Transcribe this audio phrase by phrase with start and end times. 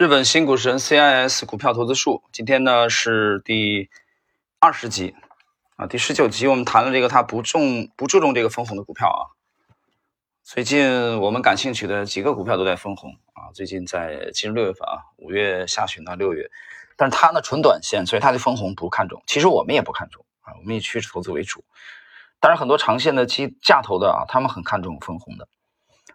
[0.00, 3.90] 日本新股神 CIS 股票投资术，今天呢是第
[4.58, 5.14] 二十集
[5.76, 9.22] 啊，第十九集我们谈了这个它不重不注重这个分红的股票啊。
[10.42, 16.50] 最近我们感兴趣的几个股票都在分红啊，最近在进入六月份啊，五月下旬到六月，
[16.96, 19.22] 但是它呢纯短线，所以它的分红不看重。
[19.26, 21.62] 其实我们也不看重啊，我们以趋势投资为主。
[22.40, 25.46] 但是很多长线的基价投的啊，他们很看重分红的。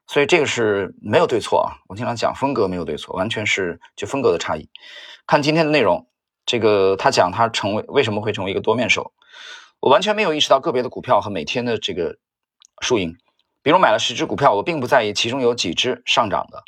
[0.07, 4.69] 所以这个是没有对错啊，我经常讲风格没有对错，完全是就风格的差异。
[5.25, 6.07] 看今天的内容，
[6.45, 9.13] 这个他讲他成为为什么会成为一个多面手，
[9.79, 12.17] 我完全没有意识到个别的股票和每天的这个
[12.81, 13.15] 输赢。
[13.63, 16.63] 比如买了十只股票，我并不在意其中有几只上涨的，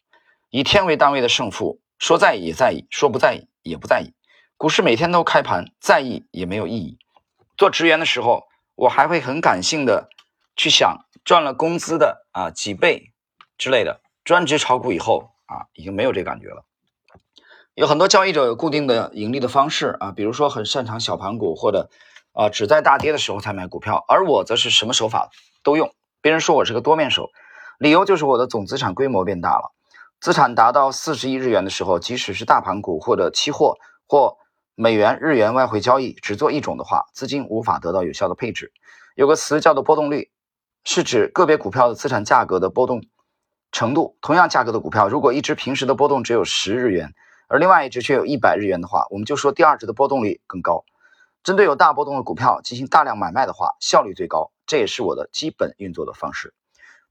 [0.49, 4.13] 以天为单位的胜负，说在意也在意，说不在意也不在意。
[4.57, 6.97] 股市每天都开盘，在意也没有意义。
[7.55, 10.09] 做职员的时候，我还会很感性的
[10.55, 13.13] 去想赚了工资的啊几倍。
[13.57, 16.63] 之类的专职炒股以后啊，已经没有这感觉了。
[17.73, 21.89] 有很多交易者有固定的盈利的方式啊，比如说很擅长小盘股，或者
[22.33, 25.29] 啊只在大跌的时候才买股票，而我则是什么手法
[25.63, 25.93] 都用。
[26.19, 27.29] 别人说我是个多面手，
[27.77, 29.71] 理由就是我的总资产规模变大了。
[30.19, 33.77] 资产达到四十亿日元的时候，即使是大盘股或者期货
[34.07, 34.37] 或
[34.73, 38.73] 美元日元外汇交易只做一种的话，资金无法得到有效的配置。
[39.13, 40.31] 有个词叫做波动率，
[40.83, 43.03] 是指个别股票的资产价格的波动。
[43.77, 47.13] 程度同样价格的股票，如果一只平时的波动只有十日元，
[47.47, 50.83] 而另外一只却有一百日元的话，我们就说第二只的波动率更高。
[51.43, 56.55] 针对有大波动的股票进行大量买卖的话，效率最高，这也是我的基本运作的方式。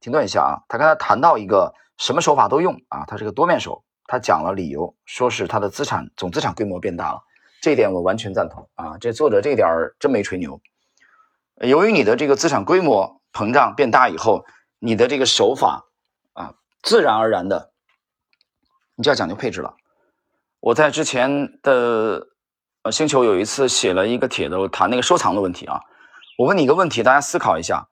[0.01, 7.23] 停顿一下啊，他刚才谈到一个什么手法都用啊，他是个多面手，他讲了理由，说是他的资产总资产规模变大了，
[7.63, 8.99] 这一点我完全赞同啊。
[8.99, 10.61] 这作者这点儿真没吹牛。
[11.61, 14.45] 由于你的这个资产规模膨胀变大以后，
[14.81, 15.85] 你的这个手法。
[16.87, 17.73] 自然而然的，
[18.95, 19.75] 你就要讲究配置了。
[20.61, 22.29] 我在之前的
[22.83, 25.81] 呃星球有一次写了一个帖子，我谈那个收藏的问题啊。
[26.39, 27.89] 我问你一个问题，大家思考一下：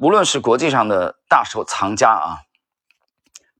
[0.00, 2.38] 无论是国际上的大收藏家啊，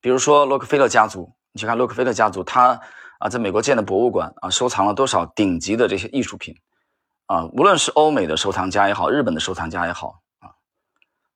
[0.01, 2.81] 比如说洛克菲勒家族，你去看洛克菲勒家族，他
[3.21, 6.53] 啊在美国建的博物馆啊，收藏了多少顶级的这些艺术品
[7.27, 7.45] 啊？
[7.53, 10.24] 无论是欧美的收藏家也好，日本的收藏家也好。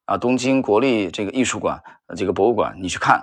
[0.09, 1.83] 啊，东京国立这个艺术馆，
[2.17, 3.21] 这个博物馆，你去看，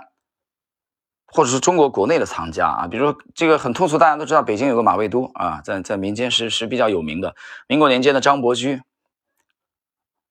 [1.26, 7.34] 或者是中国国内的藏家啊，比如说这个很通俗，大家都知道，北京有个马未都啊，在在民间是是比较有名的。
[7.66, 8.82] 民国年间的张伯驹，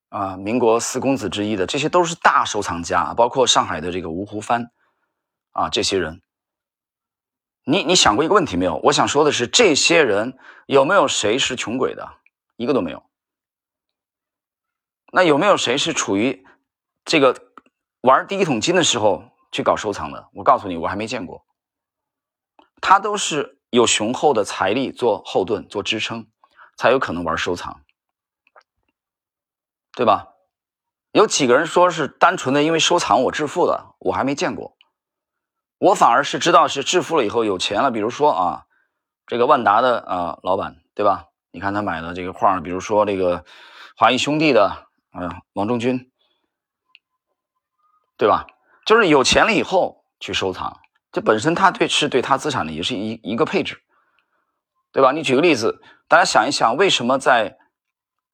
[0.08, 4.72] 啊，民国四公子之一的，这些都是大收藏家，包括上海的这个吴湖帆，
[5.52, 6.22] 啊，这些人，
[7.66, 8.78] 你你想过一个问题没有？
[8.82, 10.38] 我想说的是，这些人
[10.68, 12.14] 有没有谁是穷鬼的？
[12.56, 13.04] 一个都没有。
[15.16, 16.46] 那有没有谁是处于
[17.06, 17.54] 这个
[18.02, 20.28] 玩第一桶金的时候去搞收藏的？
[20.34, 21.46] 我告诉你，我还没见过。
[22.82, 26.28] 他都是有雄厚的财力做后盾、做支撑，
[26.76, 27.80] 才有可能玩收藏，
[29.94, 30.34] 对吧？
[31.14, 33.96] 有几个人说是单纯的因为收藏我致富的？
[34.00, 34.76] 我还没见过。
[35.78, 37.90] 我反而是知道是致富了以后有钱了。
[37.90, 38.66] 比如说啊，
[39.28, 41.30] 这个万达的啊老板，对吧？
[41.52, 43.46] 你看他买的这个画，比如说这个
[43.96, 44.85] 华谊兄弟的。
[45.16, 46.12] 啊，王中军，
[48.18, 48.46] 对吧？
[48.86, 50.78] 就是有钱了以后去收藏，
[51.12, 53.82] 这本身他对是对他资产的也是一一个配置，
[54.92, 55.12] 对吧？
[55.12, 57.58] 你举个例子，大家想一想，为什么在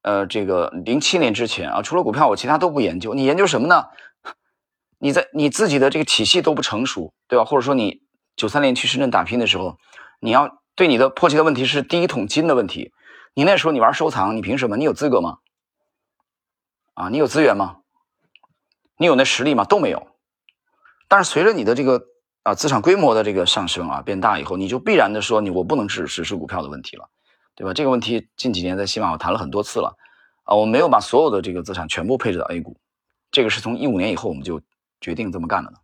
[0.02, 3.86] 呃这个零七年之前啊，除了股票我其他都不研究，你研究什么呢？
[4.98, 7.46] 你在你自己的这个体系都不成熟，对吧？
[7.46, 8.02] 或者说你
[8.36, 9.78] 九三年去深圳打拼的时候，
[10.20, 12.92] 你要对你的迫切的问题是第一桶金的问题，
[13.34, 14.78] 你那时候你玩收藏，你凭什么？
[14.78, 15.38] 你有资格吗？
[17.02, 17.78] 啊，你有资源吗？
[18.96, 19.64] 你有那实力吗？
[19.66, 20.08] 都没有。
[21.08, 22.00] 但是随着你的这个
[22.44, 27.10] 啊资产规模的这个上升啊变大以后，你就必然的说你我不能只只是股票的问题了，
[27.56, 27.74] 对吧？
[27.74, 29.98] 这个问题近几年在西马我谈了很多次了
[30.44, 32.78] 啊，我没有把所有的这个资产全部配置到 A 股，
[33.32, 34.62] 这个是从一五年以后我们就
[35.00, 35.78] 决定这么干了的。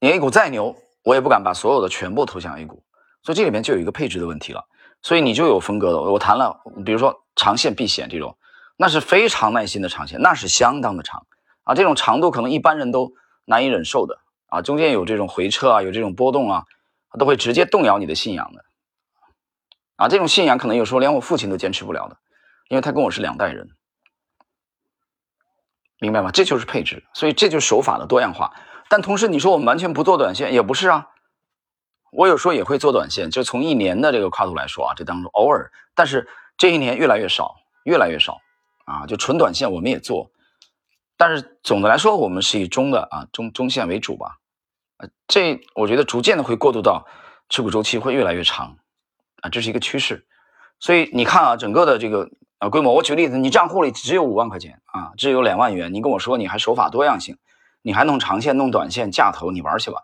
[0.00, 0.74] 你 A 股再牛，
[1.04, 2.82] 我也不敢把所有的全部投向 A 股，
[3.22, 4.66] 所以这里面就有一个配置的问题了。
[5.00, 8.36] 所以你就有风格的，我谈了，比如说长线避险这种。
[8.82, 11.26] 那是非常耐心的长线，那是相当的长
[11.64, 11.74] 啊！
[11.74, 13.12] 这种长度可能一般人都
[13.44, 14.62] 难以忍受的啊！
[14.62, 16.64] 中间有这种回撤啊，有这种波动啊，
[17.18, 18.64] 都会直接动摇你的信仰的
[19.96, 20.08] 啊！
[20.08, 22.16] 这种信仰可能有时候连我父亲都坚持不了的，
[22.70, 23.68] 因为他跟我是两代人，
[25.98, 26.30] 明白吗？
[26.30, 28.50] 这就是配置，所以这就是手法的多样化。
[28.88, 31.08] 但同时，你说我们完全不做短线，也不是啊。
[32.12, 38.40] 我有时候也会做短线，就从一年的这个跨度来说啊，这当中偶尔，但是这一年越来越少，越来越少。
[38.90, 40.32] 啊，就纯短线我们也做，
[41.16, 44.38] 但是总的来说，我们是以中的啊中中线为主吧。
[44.96, 47.06] 呃，这我觉得逐渐的会过渡到
[47.48, 48.78] 持股周期会越来越长
[49.42, 50.26] 啊，这是一个趋势。
[50.80, 52.28] 所以你看啊，整个的这个
[52.58, 57.38] 呃规模，我举个例子，你账户里只有五万块钱啊，只有两万元，你跟我说你还手法多样性，
[57.82, 60.02] 你还弄长线弄短线价投，你玩去吧，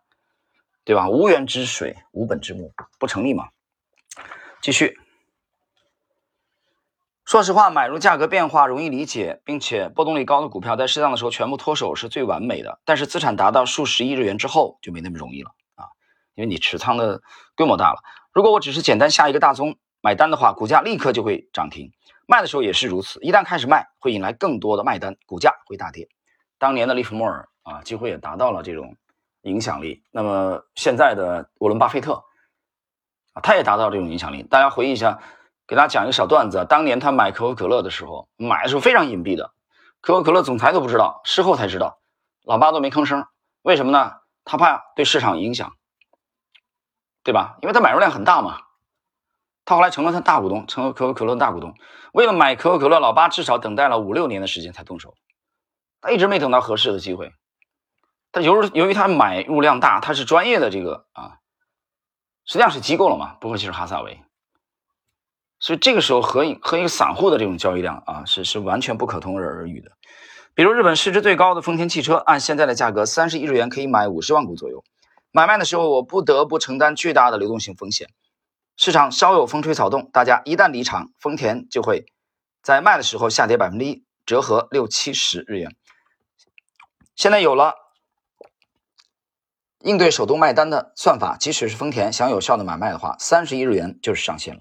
[0.85, 1.09] 对吧？
[1.09, 3.49] 无源之水，无本之木，不成立嘛。
[4.61, 4.97] 继续。
[7.27, 12.79] 说实话，买入价格变化容易理解，并且波动率高的股票，在适当的时候全部脱手是最完美的。
[12.85, 15.91] 但是资产达到数十亿日元之后，就没那么容易了啊，
[16.37, 17.21] 因为你持仓的
[17.57, 17.99] 规模大了。
[18.33, 21.91] 如果我只是简单下一个大宗买单的话，股价立刻就会涨停。
[22.29, 26.09] 卖的时候也是如此，一旦开始卖，会引来更多的卖单，股价会大跌。
[26.61, 28.95] 当年的利弗莫尔啊，几乎也达到了这种
[29.43, 30.05] 影响力。
[30.13, 32.23] 那么现在的沃伦巴菲特
[33.33, 34.45] 啊，他也达到这种影响力。
[34.45, 35.19] 大家回忆一下。
[35.67, 39.53] 给大家讲一个小段子，当年他买可口可乐的时候，买的时候非常隐蔽的，
[40.01, 41.99] 可口可乐总裁都不知道，事后才知道，
[42.45, 43.27] 老八都没吭声，
[43.63, 44.15] 为什么呢？
[44.45, 45.73] 他怕对市场影响，
[47.25, 47.59] 对吧？
[47.63, 48.61] 因为他买入量很大嘛，
[49.65, 51.75] 他后来成了他大股东，成了可口可乐大股东。
[52.13, 55.15] 为了买可口可乐，老八至少等待了五六年的时间才动手，
[56.01, 57.33] 他一直没等到合适的机会。
[58.31, 61.39] 他由由于他买入量大，他是专业的这个啊，
[62.45, 64.23] 实际上是机构了嘛，不会就是哈萨维。
[65.59, 69.91] 所以这个时候和和一个散户的这种交易量啊，是是完全不可同日而语的。
[70.55, 74.85] 比如日本市值最高的丰田汽车，按现在的价格三十亿日元可以买五十万股左右。
[75.31, 78.09] 买卖的时候，我不得不承担巨大的流动性风险。
[78.77, 82.07] 市场稍有风吹草动，大家一旦离场，丰田就会
[82.63, 85.75] 在卖的时候下跌百分之一，折合六七十日元。
[87.15, 87.75] 现在有了
[89.81, 94.61] 应对手动卖单的算法，即使是丰田想有效的买卖的话，三十亿日元就是上限了。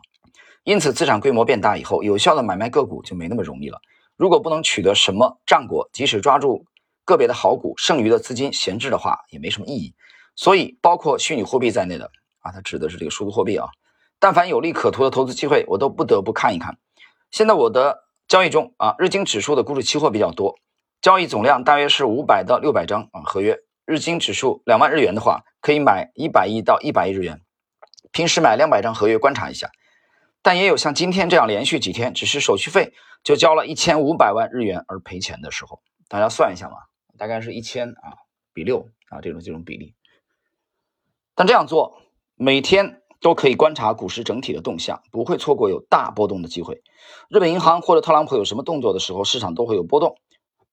[0.66, 3.80] 因此，资产规模变大以后，有效的买卖个股就没那么容易了。
[4.18, 6.66] 如果不能取得什么战果，即使抓住
[7.06, 9.94] 个别的好股，剩余的资金闲置的话，也没什么意义。
[10.36, 12.10] 所以，包括虚拟货币在内的
[12.40, 13.68] 啊，它指的是这个数字货币啊。
[14.20, 16.80] 但凡有利可图的投资机会，我都不得不看一看。
[17.30, 20.56] 现在我的交易中啊，日经指数的股指期货比较多，
[21.00, 23.60] 交易总量大约是五百到六百张啊合约。
[23.86, 27.42] 日经指数两万日元的话，可以买一百亿到一百亿日元。
[28.12, 29.70] 平时买两百张合约，观察一下。
[30.46, 32.94] 但也有像今天这样连续几天，只是手续费
[33.24, 36.76] 就交了一千五百万日元而赔钱的时候，大家算一下嘛，
[37.18, 38.14] 大概是一千啊
[38.54, 39.96] 比六啊这种这种比例。
[41.34, 42.00] 但这样做
[42.36, 46.84] 每天都可以观察股市整体的动向，不会错过有大波动的机会。
[47.28, 50.16] 日本银行或者特朗普有什么动作的时候，市场都会有波动，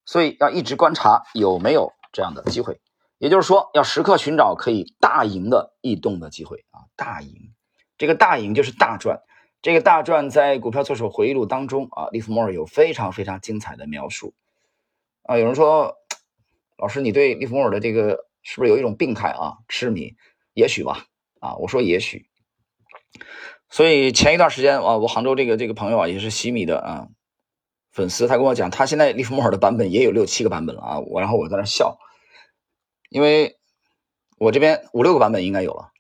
[0.05, 2.79] 所以要一直观察有没有这样的机会。
[3.17, 7.55] 也就是说，要时刻寻找可以大赢的异动的机会啊，大赢，
[7.97, 9.23] 这个大赢就是大赚。
[9.63, 14.35] 这个大传在《股票作手回忆录》当中啊，利弗莫尔有非常非常精彩的描述
[15.23, 15.39] 啊。
[15.39, 15.95] 有人说，
[16.77, 19.59] 老师，你对利弗莫尔的这个是不是有一种病态啊？
[19.69, 20.17] 痴迷？
[20.53, 21.07] 也许吧
[21.39, 21.55] 啊。
[21.59, 22.27] 我说也许。
[23.71, 27.07] 所以前一段时间啊，我杭州这个这个朋友啊，也是洗米的啊
[27.93, 30.99] 粉丝，他跟我讲，他现在利弗莫尔的版本也有六七个版本了啊。
[30.99, 31.99] 我然后我在那笑，
[33.11, 33.59] 因为
[34.39, 35.92] 我这边五六个版本应该有了。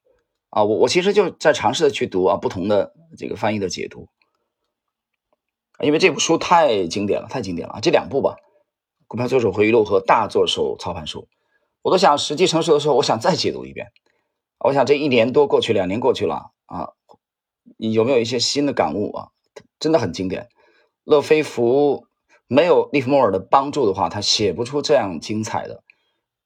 [0.52, 4.08] 啊，我我其实就在尝试的去读啊，不同的这个翻译的解读，
[5.80, 7.80] 因为这部书太经典了，太经典了啊！
[7.80, 8.36] 这两部吧，
[9.08, 11.20] 《股票作手回忆录》和《大作手操盘术》，
[11.80, 13.92] 我都想实际成熟的时候，我想再解读一遍。
[14.58, 16.90] 我想这一年多过去，两年过去了啊，
[17.78, 19.28] 有没有一些新的感悟啊？
[19.80, 20.50] 真的很经典。
[21.02, 22.04] 乐飞福
[22.46, 25.82] 没有利弗莫尔的帮助的话，他写不出这样精彩的。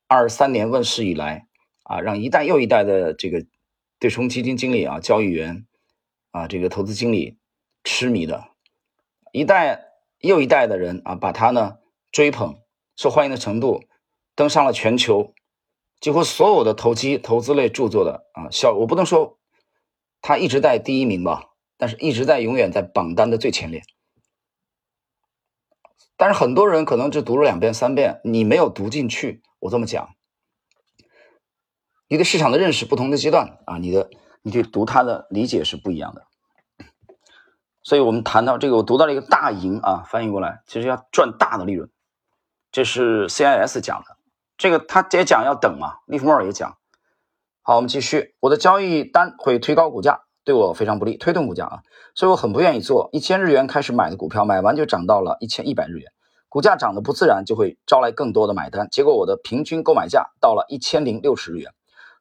[0.06, 1.48] 二三年问世以来
[1.82, 3.44] 啊，让一代又一代的这个。
[3.98, 5.66] 对冲基金经理啊，交易员
[6.30, 7.38] 啊，这个投资经理
[7.82, 8.48] 痴迷的，
[9.32, 11.78] 一代又一代的人啊，把他呢
[12.12, 12.58] 追捧，
[12.96, 13.84] 受欢迎的程度
[14.34, 15.34] 登上了全球
[16.00, 19.38] 几乎所有的投机投资类著作的啊小，我不能说
[20.20, 23.82] 他一直在第一名吧，但是一直在永远在榜单的最前列。
[26.18, 30.15] 但是很多人可能只读了两遍三遍，你没有读进去，我这么讲。
[32.08, 34.08] 你对市场的认识不同的阶段啊，你的
[34.42, 36.22] 你对读它的理解是不一样的。
[37.82, 41.88] 所以我们谈到这个，我读到了一个大赢啊，翻译过来其实要赚大的利润，
[42.70, 44.16] 这是 CIS 讲的。
[44.56, 46.78] 这个他也讲要等嘛，利弗莫尔也讲。
[47.62, 48.34] 好，我们继续。
[48.40, 51.82] 我的交易单会推高股价，对我非常不利，推动股价啊，
[52.14, 53.08] 所以我很不愿意做。
[53.12, 56.10] 一千日元开始买的股票，买完就涨到了一千一百日元。
[56.48, 61.72] 股价涨得不自然，就会招来更多的买单，结果我的平均购买价到了一千零六十日元。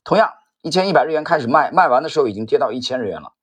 [0.05, 3.33] 同样，一千一百日元开始卖，卖完的时候已经跌到一千日元了。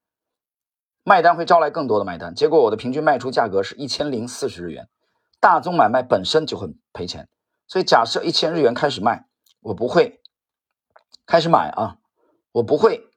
[1.02, 4.88] 卖单会招来更多的买单，结果我的平均卖出价格是一千零四十日元。
[5.40, 7.28] 大宗买卖本身就很赔钱，
[7.66, 9.26] 所以假设一千日元开始卖，
[9.60, 10.20] 我不会
[11.26, 11.96] 开始买啊，
[12.52, 13.10] 我不会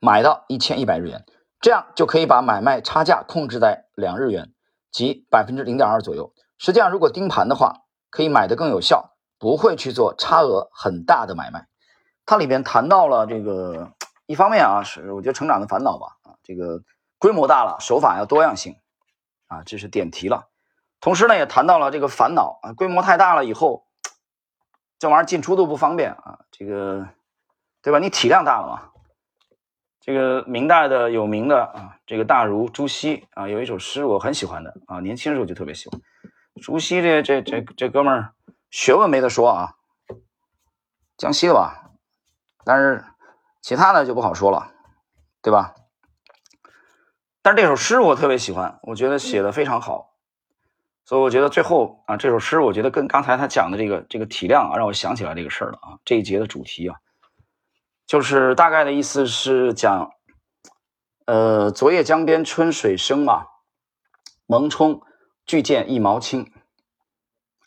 [0.00, 1.24] 买到一千一百日元，
[1.60, 4.52] 这样就可以把买卖差价控制在两日元，
[4.90, 6.34] 即百分之零点二左右。
[6.56, 11.68] 实际上，如果盯盘的话，可以买的更有效，不会去做差额很大的买卖。
[12.28, 13.90] 它里边谈到了这个，
[14.26, 16.82] 一方面啊，是我觉得成长的烦恼吧，啊，这个
[17.18, 18.76] 规模大了，手法要多样性，
[19.46, 20.50] 啊，这是点题了。
[21.00, 23.86] 同时呢，也谈到了这个烦恼啊，规模太大了以后，
[24.98, 27.08] 这玩意儿进出都不方便啊，这个，
[27.80, 27.98] 对吧？
[27.98, 28.90] 你体量大了嘛。
[29.98, 35.98] 这个明代的有名的啊，这个大儒朱熹啊，有一首诗我很喜欢的啊，年轻时候就特别喜欢。
[36.60, 38.34] 朱熹这这这这哥们儿
[38.70, 39.76] 学问没得说啊，
[41.16, 41.87] 江西的吧，
[42.68, 43.02] 但是
[43.62, 44.74] 其他的就不好说了，
[45.40, 45.74] 对吧？
[47.40, 50.12] 但是这首诗我特别喜欢，我觉得写的非常好。
[51.06, 55.96] 所以我觉得最后啊，这首诗我觉得跟刚才他讲的这个这个体量啊，让我想起来这个事儿了啊。
[56.04, 56.96] 这一节的主题啊，
[58.06, 60.10] 就是大概的意思是讲，
[61.24, 63.46] 呃，昨夜江边春水生嘛，
[64.44, 65.00] 蒙冲
[65.46, 66.52] 巨舰一毛轻，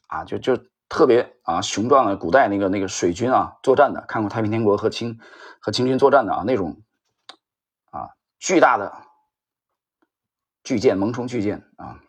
[0.06, 5.22] 啊，就就特别啊雄壮的古代那个那个水军啊作战的，看过太平天国和清
[5.62, 6.84] 和清军作战的啊那种
[7.92, 8.92] 啊巨大的
[10.66, 12.04] 巨舰蒙冲巨舰啊。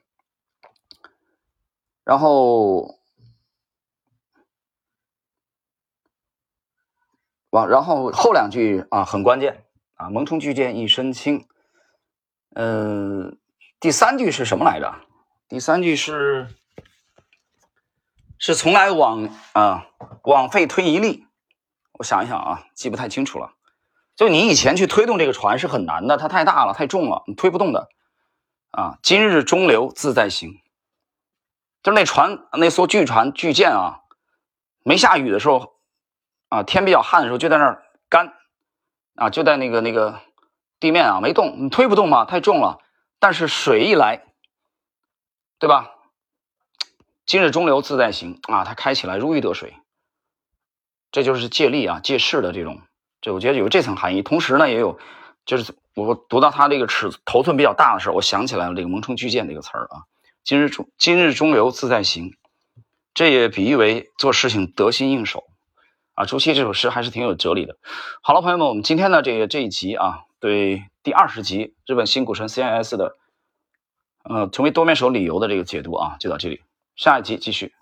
[2.02, 2.98] 然后，
[7.50, 11.46] 往然后后两句啊很关键啊，蒙冲巨舰一身轻。
[12.56, 13.38] 嗯，
[13.78, 14.92] 第三句是什么来着？
[15.46, 16.48] 第三句是
[18.42, 19.86] 是从来枉啊
[20.24, 21.28] 枉费推一力。
[21.92, 23.52] 我想一想啊，记不太清楚了。
[24.16, 27.88] 就你以前去推动这个船是很难的，它太大了，太重了，你推不动的
[28.72, 28.98] 啊。
[29.00, 30.60] 今日中流自在行。
[31.84, 34.00] 就是那船，那艘巨船巨舰啊，
[34.82, 35.74] 没下雨的时候，
[36.48, 38.34] 啊，天比较旱的时候，就在那儿干，
[39.14, 40.18] 啊，就在那个那个
[40.80, 42.80] 地面啊没动，你推不动嘛，太重了。
[43.20, 44.24] 但是水一来，
[45.60, 45.92] 对吧？
[47.24, 49.74] 今日中流自在行啊，它开起来如鱼得水，
[51.10, 52.80] 这就是借力啊，借势的这种，
[53.20, 54.22] 这我觉得有这层含义。
[54.22, 54.98] 同时呢，也有，
[55.46, 60.02] 就是我读到它这个尺头寸比较大的时候，我想起来了这个蒙冲巨舰这个词儿啊。
[60.42, 62.36] 今日中今日中流自在行，
[63.14, 65.44] 这也比喻为做事情得心应手
[66.14, 66.24] 啊。
[66.24, 67.76] 朱熹这首诗还是挺有哲理的。
[68.20, 73.16] 好了，朋友们，我们今天的这个这一集啊，对第二十集日本新股神 CIS 的
[74.24, 76.60] 呃成为多面手理由的这个解读啊，就到这里，
[76.96, 77.72] 下一集继续。